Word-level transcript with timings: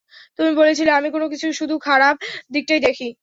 তুমি 0.37 0.51
বলেছিলে 0.55 0.91
আমি 0.91 1.09
কোনো 1.11 1.25
কিছুর 1.33 1.53
শুধু 1.59 1.75
খারাপ 1.87 2.15
দিকটাই 2.51 2.81
দেখি। 2.87 3.05